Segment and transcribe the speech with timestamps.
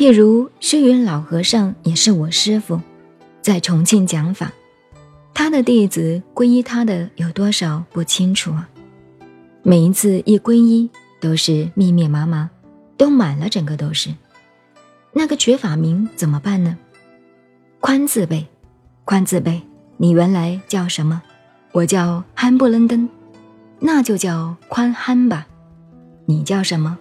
[0.00, 2.80] 譬如虚云老和尚也是我师父，
[3.42, 4.50] 在重庆讲法，
[5.34, 8.66] 他的弟子皈依他的有多少不清楚啊？
[9.62, 10.88] 每一次一皈依
[11.20, 12.48] 都是密密麻麻，
[12.96, 14.08] 都满了，整个都是。
[15.12, 16.78] 那个取法名怎么办呢？
[17.78, 18.46] 宽字辈，
[19.04, 19.60] 宽字辈，
[19.98, 21.20] 你原来叫什么？
[21.72, 23.06] 我叫憨不楞登，
[23.78, 25.46] 那就叫宽憨吧。
[26.24, 26.96] 你叫什么？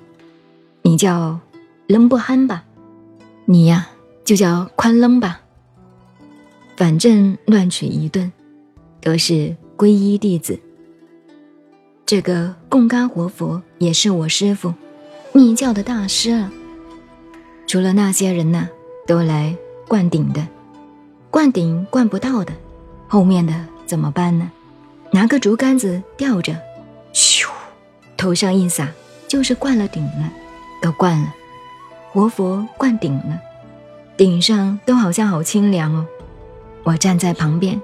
[0.81, 1.39] 你叫
[1.87, 2.65] 楞不憨吧。
[3.51, 3.89] 你呀，
[4.23, 5.41] 就叫宽楞吧。
[6.77, 8.31] 反正乱取一顿，
[9.01, 10.59] 都是皈依弟子。
[12.05, 14.75] 这个贡嘎活佛也是我师傅，
[15.33, 16.51] 密教的大师了。
[17.65, 18.69] 除了那些人呢，
[19.07, 20.47] 都来灌顶的，
[21.31, 22.53] 灌顶灌不到的，
[23.07, 24.51] 后面的怎么办呢？
[25.09, 26.55] 拿个竹竿子吊着，
[27.15, 27.47] 咻，
[28.15, 28.87] 头上一撒，
[29.27, 30.31] 就是灌了顶了，
[30.83, 31.33] 都灌了。
[32.11, 33.39] 活佛灌顶了，
[34.17, 36.05] 顶上都好像好清凉哦。
[36.83, 37.79] 我站在旁边，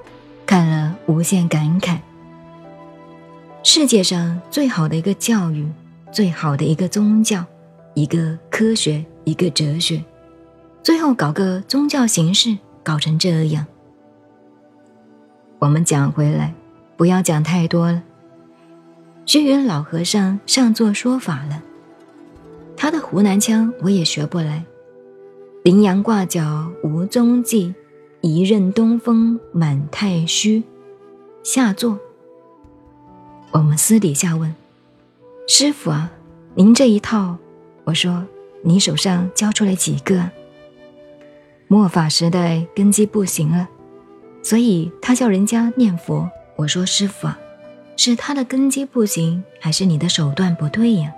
[0.46, 2.00] 看了无限感慨。
[3.62, 5.68] 世界上最好的一个教育，
[6.12, 7.46] 最好的一个宗教，
[7.94, 10.04] 一个科学，一个哲学，
[10.82, 13.66] 最后搞个宗教形式，搞成这样。
[15.60, 16.54] 我们讲回来，
[16.98, 18.02] 不要讲太多了。
[19.26, 21.62] 虚云老和尚上座说法了。
[22.78, 24.64] 他的湖南腔我也学不来。
[25.64, 27.74] 羚羊挂角无踪迹，
[28.22, 30.64] 一任东风满太虚。
[31.44, 31.98] 下座。
[33.52, 34.54] 我们私底下问
[35.48, 36.12] 师傅啊，
[36.54, 37.38] 您这一套，
[37.84, 38.26] 我说
[38.64, 40.30] 你手上教出来几个？
[41.68, 43.68] 末法时代根基不行了，
[44.44, 46.30] 所以他叫人家念佛。
[46.58, 47.40] 我说师傅啊，
[47.98, 51.12] 是他的根基不行，还是你的手段不对呀？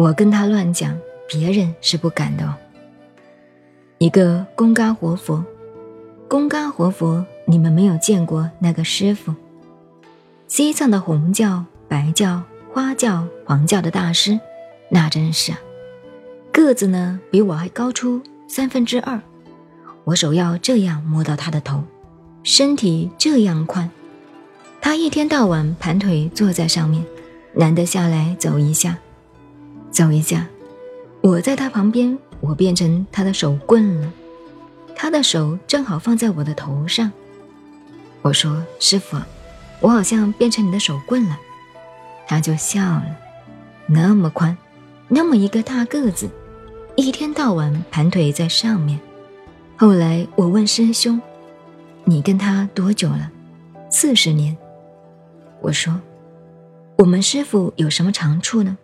[0.00, 2.54] 我跟他乱讲，别人是不敢的。
[3.98, 5.44] 一个公嘎活佛，
[6.26, 9.34] 公嘎活佛，你们没有见过那个师傅。
[10.48, 14.40] 西藏的红教、白教、花教、黄教的大师，
[14.88, 15.58] 那真是啊，
[16.50, 19.20] 个子呢比我还高出三分之二，
[20.04, 21.84] 我手要这样摸到他的头，
[22.42, 23.90] 身体这样宽，
[24.80, 27.04] 他一天到晚盘腿坐在上面，
[27.52, 28.96] 难得下来走一下。
[29.90, 30.46] 走一下，
[31.20, 34.12] 我在他旁边，我变成他的手棍了。
[34.94, 37.10] 他的手正好放在我的头上。
[38.22, 39.16] 我说：“师傅，
[39.80, 41.38] 我好像变成你的手棍了。”
[42.28, 43.04] 他就笑了。
[43.86, 44.56] 那么宽，
[45.08, 46.28] 那么一个大个子，
[46.96, 49.00] 一天到晚盘腿在上面。
[49.76, 51.20] 后来我问师兄
[52.04, 53.30] ：“你跟他多久了？”
[53.90, 54.56] 四十年。
[55.60, 56.00] 我说
[56.98, 58.76] ：“我们师傅有什么长处呢？”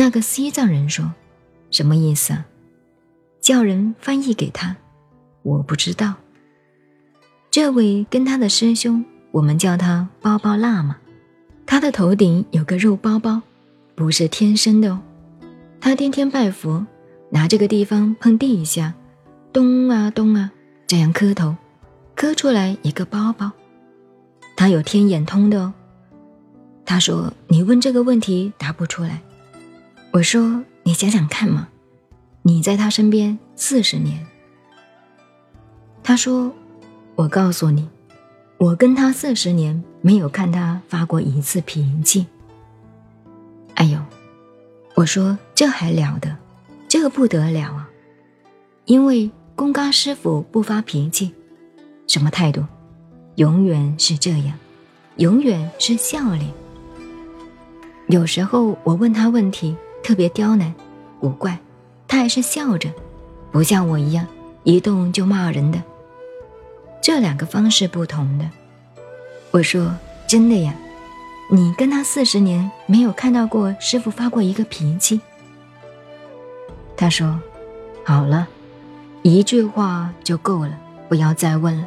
[0.00, 1.12] 那个西藏人说
[1.72, 2.46] ：“什么意思啊？
[3.40, 4.76] 叫人翻译给他，
[5.42, 6.14] 我不知道。
[7.50, 10.98] 这位跟他的师兄，我们叫他包包喇嘛，
[11.66, 13.42] 他的头顶有个肉包包，
[13.96, 15.00] 不是天生的哦。
[15.80, 16.86] 他天天拜佛，
[17.30, 18.94] 拿这个地方碰地下，
[19.52, 20.52] 咚啊咚啊，
[20.86, 21.56] 这样磕头，
[22.14, 23.50] 磕出来一个包包。
[24.56, 25.74] 他有天眼通的哦。
[26.84, 29.20] 他说你问这个问题答不出来。”
[30.10, 31.68] 我说：“你想想看嘛，
[32.42, 34.26] 你在他身边四十年。”
[36.02, 36.50] 他说
[37.14, 37.86] ：“我告诉你，
[38.56, 42.26] 我跟他四十年没有看他发过一次脾气。”
[43.76, 44.00] 哎呦，
[44.94, 46.34] 我说这还了得，
[46.88, 47.88] 这不得了啊！
[48.86, 51.34] 因为公嘎师傅不发脾气，
[52.06, 52.64] 什么态度？
[53.36, 54.58] 永远是这样，
[55.18, 56.50] 永远是笑脸。
[58.08, 59.76] 有时候我问他问题。
[60.08, 60.74] 特别刁难、
[61.20, 61.58] 古怪，
[62.06, 62.88] 他还是笑着，
[63.52, 64.26] 不像我一样
[64.64, 65.82] 一动就骂人的。
[67.02, 68.48] 这两个方式不同的。
[69.50, 69.94] 我说
[70.26, 70.74] 真的呀，
[71.50, 75.20] 你跟他四十年没有看到过师傅发过一个脾气。
[76.96, 77.38] 他说
[78.02, 78.48] ：“好了，
[79.20, 80.72] 一句话就够了，
[81.06, 81.86] 不要再问了。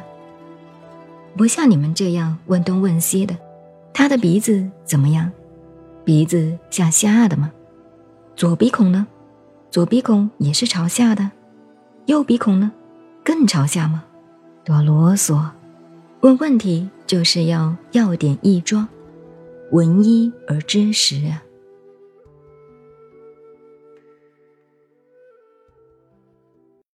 [1.36, 3.36] 不像你们这样问东问西的。
[3.92, 5.32] 他的鼻子怎么样？
[6.04, 7.50] 鼻子像瞎的吗？”
[8.42, 9.06] 左鼻孔呢？
[9.70, 11.30] 左鼻孔也是朝下的，
[12.06, 12.72] 右鼻孔呢？
[13.22, 14.02] 更朝下吗？
[14.64, 15.50] 多啰嗦！
[16.22, 18.88] 问问题就是要要点一桩，
[19.70, 21.40] 闻一而知十啊。